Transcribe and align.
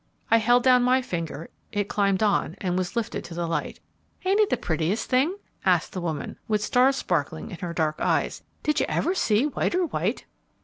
I 0.31 0.37
held 0.37 0.63
down 0.63 0.81
my 0.81 1.03
finger, 1.03 1.51
it 1.71 1.87
climbed 1.87 2.23
on, 2.23 2.55
and 2.59 2.75
was 2.75 2.95
lifted 2.95 3.23
to 3.25 3.35
the 3.35 3.45
light. 3.45 3.79
"Ain't 4.25 4.39
it 4.39 4.49
the 4.49 4.57
prettiest 4.57 5.07
thing?" 5.11 5.37
asked 5.63 5.93
the 5.93 6.01
woman, 6.01 6.39
with 6.47 6.63
stars 6.63 6.95
sparkling 6.95 7.51
in 7.51 7.57
her 7.59 7.71
dark 7.71 7.97
eyes. 7.99 8.41
"Did 8.63 8.79
you 8.79 8.87
ever 8.89 9.13
see 9.13 9.45
whiter 9.45 9.85
white?" 9.85 10.25